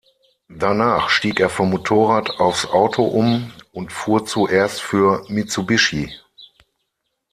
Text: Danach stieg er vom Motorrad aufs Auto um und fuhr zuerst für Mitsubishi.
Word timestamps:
Danach 0.49 1.09
stieg 1.11 1.39
er 1.39 1.51
vom 1.51 1.69
Motorrad 1.69 2.31
aufs 2.39 2.65
Auto 2.65 3.03
um 3.03 3.53
und 3.71 3.91
fuhr 3.93 4.25
zuerst 4.25 4.81
für 4.81 5.23
Mitsubishi. 5.27 6.11